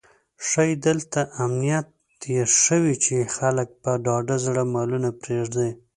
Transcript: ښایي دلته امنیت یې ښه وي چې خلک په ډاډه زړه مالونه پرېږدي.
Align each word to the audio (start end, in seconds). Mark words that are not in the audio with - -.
ښایي 0.47 0.73
دلته 0.87 1.19
امنیت 1.43 1.87
یې 2.33 2.43
ښه 2.59 2.75
وي 2.83 2.95
چې 3.03 3.31
خلک 3.35 3.67
په 3.83 3.91
ډاډه 4.05 4.35
زړه 4.45 4.63
مالونه 4.73 5.09
پرېږدي. 5.21 5.69